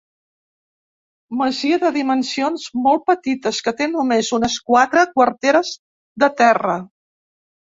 [1.41, 5.77] Masia de dimensions molt petites que té només unes quatre quarteres
[6.25, 6.81] de terra.